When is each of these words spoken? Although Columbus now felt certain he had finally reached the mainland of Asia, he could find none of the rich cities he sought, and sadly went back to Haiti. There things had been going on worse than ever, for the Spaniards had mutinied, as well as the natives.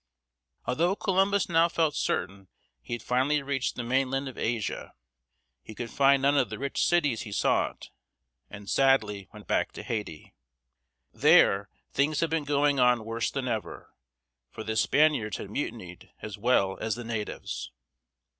Although 0.65 0.95
Columbus 0.95 1.47
now 1.47 1.69
felt 1.69 1.93
certain 1.95 2.47
he 2.81 2.93
had 2.93 3.03
finally 3.03 3.43
reached 3.43 3.75
the 3.75 3.83
mainland 3.83 4.27
of 4.27 4.35
Asia, 4.35 4.95
he 5.61 5.75
could 5.75 5.91
find 5.91 6.23
none 6.23 6.35
of 6.37 6.49
the 6.49 6.57
rich 6.57 6.83
cities 6.83 7.21
he 7.21 7.31
sought, 7.31 7.91
and 8.49 8.67
sadly 8.67 9.29
went 9.31 9.45
back 9.45 9.71
to 9.73 9.83
Haiti. 9.83 10.33
There 11.13 11.69
things 11.91 12.21
had 12.21 12.31
been 12.31 12.45
going 12.45 12.79
on 12.79 13.05
worse 13.05 13.29
than 13.29 13.47
ever, 13.47 13.93
for 14.49 14.63
the 14.63 14.75
Spaniards 14.75 15.37
had 15.37 15.51
mutinied, 15.51 16.09
as 16.19 16.35
well 16.35 16.79
as 16.79 16.95
the 16.95 17.03
natives. 17.03 17.71